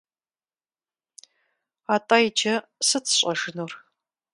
[1.95, 2.55] Атӏэ иджы
[2.87, 3.71] сыт сщӏэжынур?